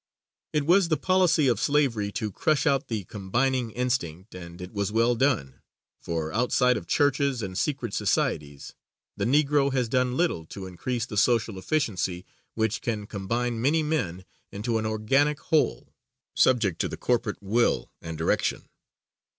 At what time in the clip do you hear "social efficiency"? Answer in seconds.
11.17-12.25